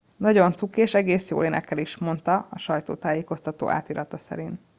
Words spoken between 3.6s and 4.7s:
átirata szerint.